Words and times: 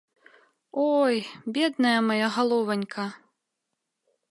Ой, 1.01 1.15
бедная 1.59 1.99
мая 2.07 2.27
галованька! 2.39 3.05